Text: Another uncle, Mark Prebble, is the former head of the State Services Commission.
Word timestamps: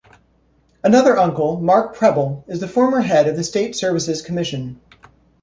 Another 0.83 1.15
uncle, 1.15 1.59
Mark 1.61 1.95
Prebble, 1.95 2.43
is 2.47 2.59
the 2.59 2.67
former 2.67 3.01
head 3.01 3.27
of 3.27 3.35
the 3.35 3.43
State 3.43 3.75
Services 3.75 4.23
Commission. 4.23 4.81